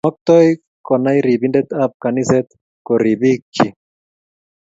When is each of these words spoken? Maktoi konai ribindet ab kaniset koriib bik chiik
Maktoi 0.05 0.45
konai 0.87 1.13
ribindet 1.25 1.67
ab 1.83 1.91
kaniset 2.03 2.47
koriib 2.87 3.19
bik 3.23 3.39
chiik 3.53 3.75